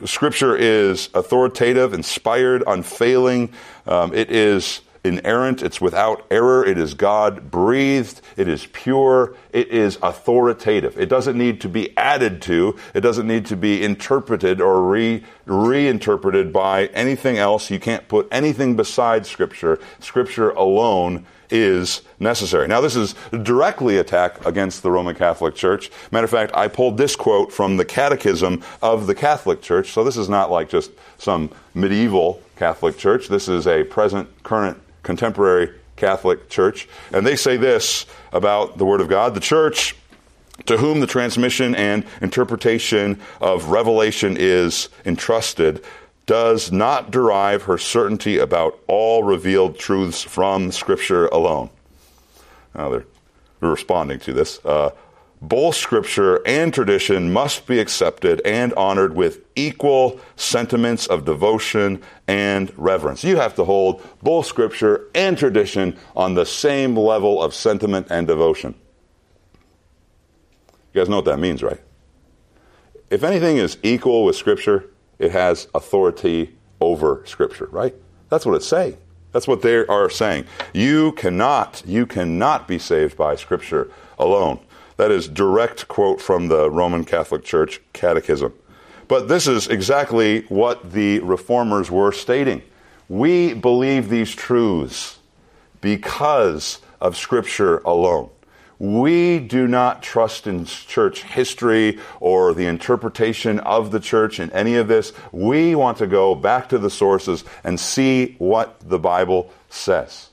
[0.06, 3.54] Scripture is authoritative, inspired, unfailing.
[3.86, 5.62] Um, it is inerrant.
[5.62, 6.66] It's without error.
[6.66, 8.22] It is God breathed.
[8.36, 9.36] It is pure.
[9.52, 10.98] It is authoritative.
[10.98, 12.78] It doesn't need to be added to.
[12.94, 17.70] It doesn't need to be interpreted or re, reinterpreted by anything else.
[17.70, 19.80] You can't put anything beside Scripture.
[20.00, 22.68] Scripture alone is necessary.
[22.68, 23.14] Now, this is
[23.44, 25.92] directly attack against the Roman Catholic Church.
[26.12, 29.92] Matter of fact, I pulled this quote from the Catechism of the Catholic Church.
[29.92, 33.28] So this is not like just some medieval Catholic Church.
[33.28, 36.90] This is a present, current, contemporary Catholic Church.
[37.12, 39.36] And they say this about the Word of God.
[39.36, 39.96] The Church
[40.66, 45.84] to whom the transmission and interpretation of revelation is entrusted
[46.26, 51.70] does not derive her certainty about all revealed truths from Scripture alone.
[52.74, 53.06] Now they're
[53.60, 54.64] responding to this.
[54.64, 54.92] Uh,
[55.42, 62.72] both Scripture and tradition must be accepted and honored with equal sentiments of devotion and
[62.78, 63.26] reverence.
[63.26, 68.26] You have to hold both Scripture and tradition on the same level of sentiment and
[68.26, 68.74] devotion.
[70.94, 71.82] You guys know what that means, right?
[73.10, 74.86] If anything is equal with Scripture,
[75.20, 77.96] it has authority over Scripture, right?
[78.30, 78.98] That's what it's saying.
[79.32, 80.46] That's what they are saying.
[80.74, 83.90] You cannot, you cannot be saved by Scripture
[84.20, 84.60] alone.
[84.98, 88.54] That is direct quote from the Roman Catholic Church Catechism.
[89.08, 92.62] But this is exactly what the reformers were stating.
[93.10, 95.20] We believe these truths
[95.82, 98.30] because of Scripture alone.
[98.84, 104.76] We do not trust in church history or the interpretation of the church in any
[104.76, 105.14] of this.
[105.32, 110.32] We want to go back to the sources and see what the Bible says.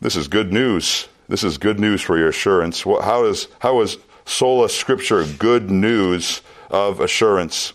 [0.00, 1.08] This is good news.
[1.26, 2.82] This is good news for your assurance.
[2.82, 7.72] How is, how is sola scriptura good news of assurance?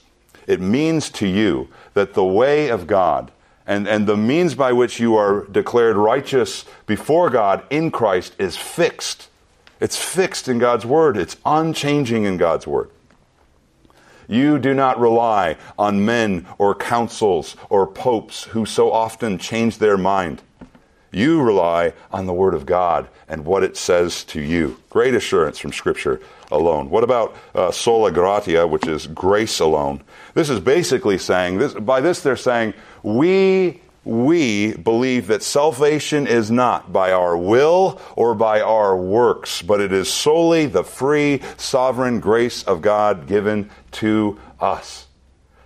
[0.48, 3.34] It means to you that the way of God
[3.72, 8.58] and, and the means by which you are declared righteous before God in Christ is
[8.58, 9.30] fixed.
[9.80, 12.90] It's fixed in God's Word, it's unchanging in God's Word.
[14.28, 19.98] You do not rely on men or councils or popes who so often change their
[19.98, 20.42] mind.
[21.12, 24.78] You rely on the Word of God and what it says to you.
[24.90, 26.90] Great assurance from Scripture alone.
[26.90, 30.02] What about uh, sola gratia, which is grace alone?
[30.34, 31.74] This is basically saying this.
[31.74, 38.34] By this, they're saying we we believe that salvation is not by our will or
[38.34, 44.40] by our works, but it is solely the free, sovereign grace of God given to
[44.60, 45.06] us.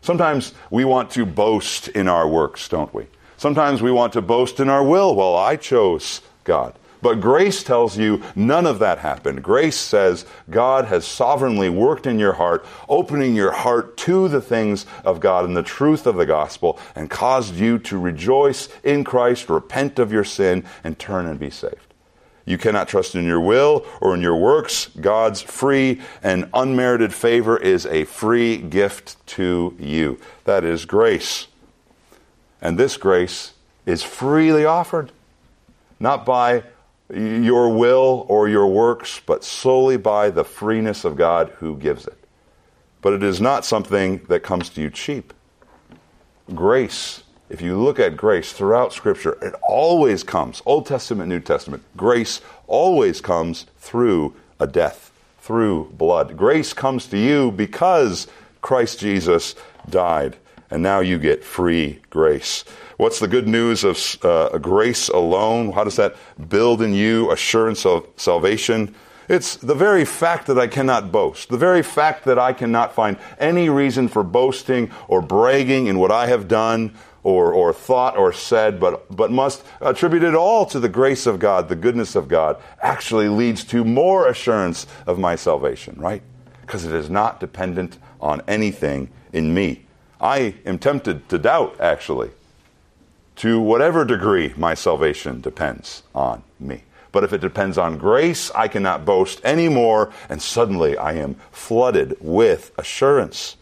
[0.02, 3.08] Sometimes we want to boast in our works, don't we?
[3.46, 5.14] Sometimes we want to boast in our will.
[5.14, 6.74] Well, I chose God.
[7.04, 9.44] But grace tells you none of that happened.
[9.44, 14.88] Grace says God has sovereignly worked in your heart, opening your heart to the things
[15.04, 19.48] of God and the truth of the gospel, and caused you to rejoice in Christ,
[19.48, 21.94] repent of your sin, and turn and be saved.
[22.46, 24.90] You cannot trust in your will or in your works.
[25.00, 30.20] God's free and unmerited favor is a free gift to you.
[30.46, 31.46] That is grace.
[32.62, 33.54] And this grace
[33.86, 35.12] is freely offered,
[36.00, 36.64] not by
[37.14, 42.18] your will or your works, but solely by the freeness of God who gives it.
[43.02, 45.34] But it is not something that comes to you cheap.
[46.54, 51.84] Grace, if you look at grace throughout Scripture, it always comes, Old Testament, New Testament,
[51.96, 56.36] grace always comes through a death, through blood.
[56.36, 58.28] Grace comes to you because
[58.62, 59.54] Christ Jesus
[59.90, 60.38] died,
[60.70, 62.66] and now you get free grace.
[62.98, 65.74] What's the good news of uh, grace alone?
[65.74, 66.16] How does that
[66.50, 68.96] build in you assurance of salvation?
[69.28, 73.18] It's the very fact that I cannot boast, the very fact that I cannot find
[73.40, 76.94] any reason for boasting or bragging in what I have done
[77.24, 81.40] or, or thought or said, but, but must attribute it all to the grace of
[81.40, 86.22] God, the goodness of God, actually leads to more assurance of my salvation, right?
[86.62, 89.85] Because it is not dependent on anything in me.
[90.20, 92.32] I am tempted to doubt, actually,
[93.38, 96.84] to whatever degree my salvation depends on me.
[97.12, 102.18] But if it depends on grace, I cannot boast anymore, and suddenly I am flooded
[102.20, 103.56] with assurance.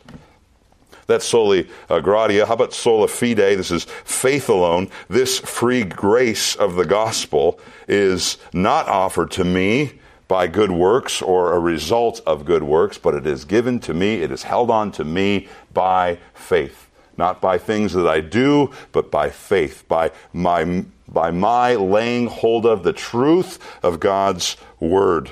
[1.05, 2.45] That's soli uh, gratia.
[2.45, 3.37] How about sola fide?
[3.37, 4.89] This is faith alone.
[5.09, 11.53] This free grace of the gospel is not offered to me by good works or
[11.53, 14.91] a result of good works, but it is given to me, it is held on
[14.93, 20.85] to me by faith not by things that I do, but by faith, by my,
[21.07, 25.29] by my laying hold of the truth of God's Word.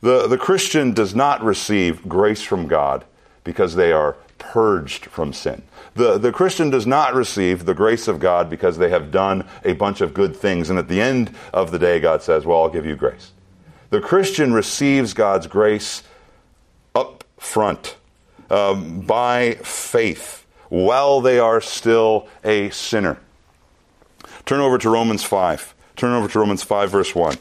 [0.00, 3.04] The, the Christian does not receive grace from God
[3.42, 5.62] because they are purged from sin.
[5.94, 9.74] The, the Christian does not receive the grace of God because they have done a
[9.74, 12.68] bunch of good things, and at the end of the day, God says, Well, I'll
[12.68, 13.32] give you grace.
[13.90, 16.02] The Christian receives God's grace
[16.94, 17.96] up front
[18.50, 23.18] um, by faith while they are still a sinner.
[24.44, 25.74] Turn over to Romans 5.
[25.96, 27.36] Turn over to Romans 5, verse 1.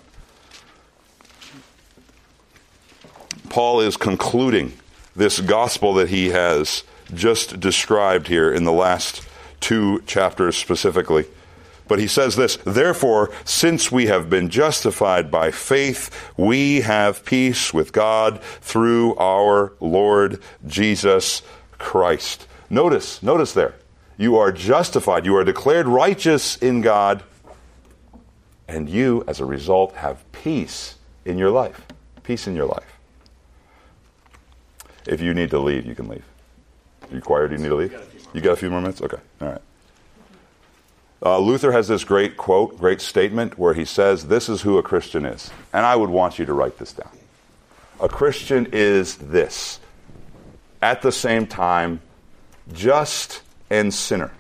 [3.50, 4.74] Paul is concluding
[5.16, 6.84] this gospel that he has
[7.14, 9.28] just described here in the last
[9.60, 11.26] two chapters specifically.
[11.94, 17.72] But he says this Therefore, since we have been justified by faith, we have peace
[17.72, 21.44] with God through our Lord Jesus
[21.78, 22.48] Christ.
[22.68, 23.76] Notice, notice there.
[24.18, 25.24] You are justified.
[25.24, 27.22] You are declared righteous in God.
[28.68, 31.86] And you, as a result, have peace in your life.
[32.24, 32.98] Peace in your life.
[35.06, 36.26] If you need to leave, you can leave.
[37.12, 37.52] Are you quiet?
[37.52, 37.96] You need to leave?
[38.34, 39.00] You got a few more minutes?
[39.00, 39.20] Okay.
[39.42, 39.62] All right.
[41.26, 44.84] Uh, Luther has this great quote, great statement, where he says, This is who a
[44.84, 45.52] Christian is.
[45.72, 47.12] And I would want you to write this down.
[48.02, 49.80] A Christian is this.
[50.82, 52.02] At the same time,
[52.74, 54.32] just and sinner.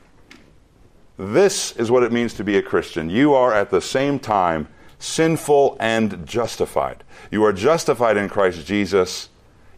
[1.17, 3.09] This is what it means to be a Christian.
[3.09, 4.67] You are at the same time
[4.99, 7.03] sinful and justified.
[7.31, 9.29] You are justified in Christ Jesus,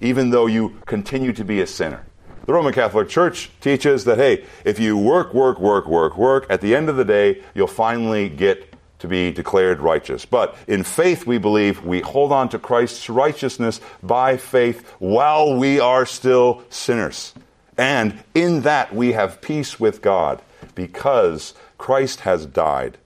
[0.01, 2.05] even though you continue to be a sinner.
[2.45, 6.61] The Roman Catholic Church teaches that, hey, if you work, work, work, work, work, at
[6.61, 10.25] the end of the day, you'll finally get to be declared righteous.
[10.25, 15.79] But in faith, we believe we hold on to Christ's righteousness by faith while we
[15.79, 17.33] are still sinners.
[17.77, 20.41] And in that, we have peace with God
[20.75, 22.97] because Christ has died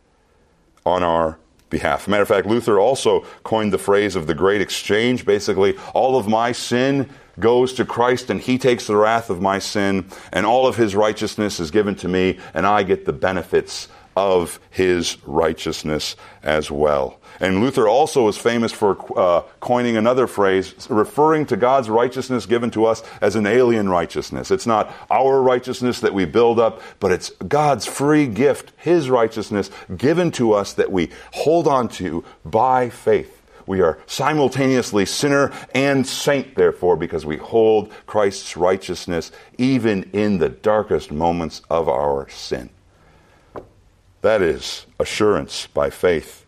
[0.86, 2.08] on our behalf.
[2.08, 5.26] Matter of fact, Luther also coined the phrase of the great exchange.
[5.26, 7.10] Basically, all of my sin
[7.40, 10.96] goes to Christ and he takes the wrath of my sin, and all of his
[10.96, 17.20] righteousness is given to me, and I get the benefits of his righteousness as well.
[17.40, 22.70] And Luther also was famous for uh, coining another phrase referring to God's righteousness given
[22.72, 24.52] to us as an alien righteousness.
[24.52, 29.72] It's not our righteousness that we build up, but it's God's free gift, his righteousness
[29.96, 33.39] given to us that we hold on to by faith.
[33.70, 40.50] We are simultaneously sinner and saint, therefore, because we hold Christ's righteousness even in the
[40.50, 42.72] darkest moments of our sin.
[44.24, 46.48] That is assurance by faith.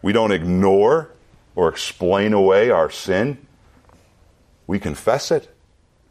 [0.00, 1.10] We don't ignore
[1.54, 3.46] or explain away our sin.
[4.66, 5.54] We confess it,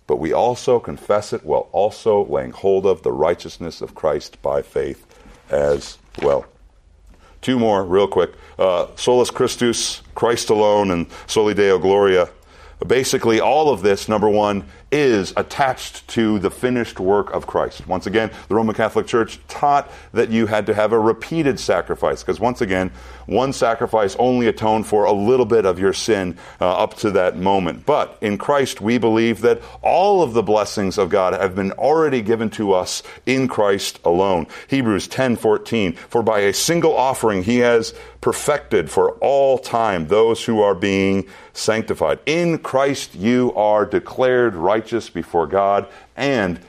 [0.06, 4.62] but we also confess it while also laying hold of the righteousness of Christ by
[4.62, 5.04] faith
[5.50, 6.46] as well.
[7.44, 8.32] Two more, real quick.
[8.58, 12.30] Uh, Solus Christus, Christ alone, and Soli Deo Gloria.
[12.88, 14.64] Basically, all of this, number one,
[14.94, 17.88] is attached to the finished work of Christ.
[17.88, 22.22] Once again, the Roman Catholic Church taught that you had to have a repeated sacrifice,
[22.22, 22.92] because once again,
[23.26, 27.38] one sacrifice only atoned for a little bit of your sin uh, up to that
[27.38, 27.88] moment.
[27.88, 32.22] But in Christ, we believe that all of the blessings of God have been already
[32.22, 34.46] given to us in Christ alone.
[34.68, 40.62] Hebrews 10:14, for by a single offering he has perfected for all time those who
[40.62, 42.20] are being sanctified.
[42.26, 46.60] In Christ you are declared righteous before God, and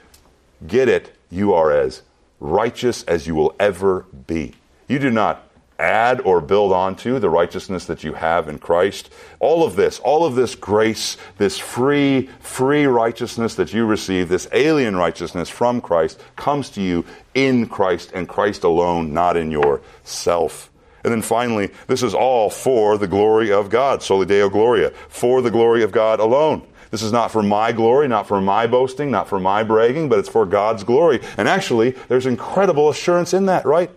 [0.65, 2.03] get it, you are as
[2.39, 4.55] righteous as you will ever be.
[4.87, 5.51] You do not
[5.81, 9.11] add or build onto the righteousness that you have in Christ.
[9.41, 14.47] All of this, all of this grace, this free, free righteousness that you receive, this
[14.53, 17.05] alien righteousness from Christ, comes to you
[17.35, 20.71] in Christ and Christ alone, not in yourself.
[21.03, 25.43] And then finally, this is all for the glory of God, soli deo gloria, for
[25.43, 26.65] the glory of God alone.
[26.95, 30.20] This is not for my glory, not for my boasting, not for my bragging, but
[30.20, 31.20] it's for God's glory.
[31.36, 33.90] And actually, there's incredible assurance in that, right?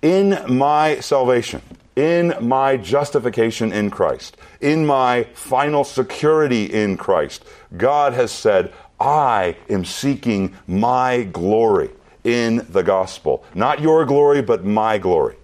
[0.00, 1.60] In my salvation,
[1.94, 7.44] in my justification in Christ, in my final security in Christ,
[7.76, 11.90] God has said, I am seeking my glory
[12.24, 13.44] in the gospel.
[13.54, 15.36] Not your glory, but my glory.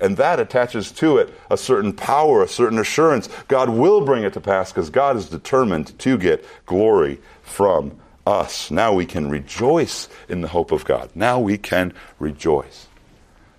[0.00, 3.28] And that attaches to it a certain power, a certain assurance.
[3.48, 8.70] God will bring it to pass because God is determined to get glory from us.
[8.70, 11.10] Now we can rejoice in the hope of God.
[11.14, 12.86] Now we can rejoice.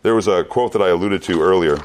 [0.01, 1.77] There was a quote that I alluded to earlier.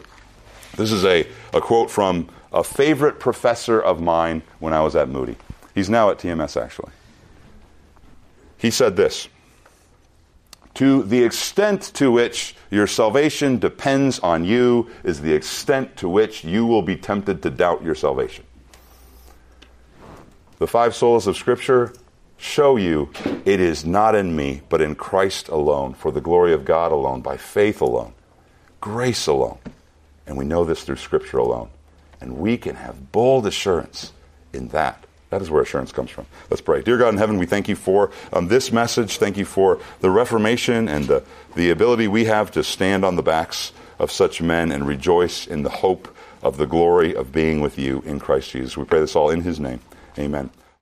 [0.77, 5.09] This is a, a quote from a favorite professor of mine when I was at
[5.09, 5.37] Moody.
[5.75, 6.93] He's now at TMS, actually.
[8.57, 9.29] He said this
[10.77, 16.45] to the extent to which your salvation depends on you is the extent to which
[16.45, 18.45] you will be tempted to doubt your salvation.
[20.59, 21.95] The five solas of Scripture
[22.37, 23.11] show you
[23.47, 27.23] it is not in me, but in Christ alone, for the glory of God alone,
[27.23, 28.13] by faith alone,
[28.79, 29.59] grace alone.
[30.27, 31.71] And we know this through Scripture alone.
[32.21, 34.13] And we can have bold assurance
[34.53, 35.06] in that.
[35.37, 36.25] That is where assurance comes from.
[36.49, 36.81] Let's pray.
[36.81, 39.19] Dear God in heaven, we thank you for um, this message.
[39.19, 41.23] Thank you for the Reformation and the,
[41.55, 45.63] the ability we have to stand on the backs of such men and rejoice in
[45.63, 46.09] the hope
[46.43, 48.79] of the glory of being with you in Christ Jesus.
[48.79, 49.81] We pray this all in his name.
[50.19, 50.49] Amen.